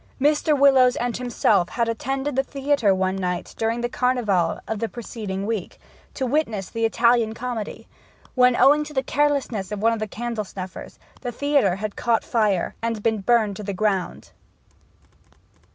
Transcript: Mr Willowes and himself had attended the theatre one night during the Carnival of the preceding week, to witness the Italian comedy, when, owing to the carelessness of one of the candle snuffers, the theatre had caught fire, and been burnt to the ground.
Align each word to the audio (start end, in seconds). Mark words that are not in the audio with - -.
Mr 0.19 0.57
Willowes 0.59 0.95
and 0.95 1.15
himself 1.17 1.69
had 1.69 1.87
attended 1.87 2.35
the 2.35 2.41
theatre 2.41 2.91
one 2.91 3.15
night 3.15 3.53
during 3.59 3.81
the 3.81 3.87
Carnival 3.87 4.59
of 4.67 4.79
the 4.79 4.89
preceding 4.89 5.45
week, 5.45 5.77
to 6.15 6.25
witness 6.25 6.71
the 6.71 6.85
Italian 6.85 7.35
comedy, 7.35 7.87
when, 8.33 8.55
owing 8.55 8.83
to 8.83 8.95
the 8.95 9.03
carelessness 9.03 9.71
of 9.71 9.79
one 9.83 9.93
of 9.93 9.99
the 9.99 10.07
candle 10.07 10.43
snuffers, 10.43 10.97
the 11.21 11.31
theatre 11.31 11.75
had 11.75 11.95
caught 11.95 12.23
fire, 12.23 12.73
and 12.81 13.03
been 13.03 13.21
burnt 13.21 13.55
to 13.57 13.61
the 13.63 13.73
ground. 13.73 14.31